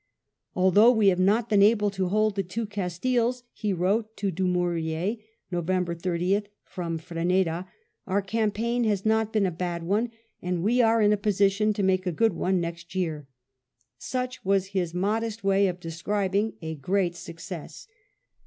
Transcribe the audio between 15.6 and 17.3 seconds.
of describing a great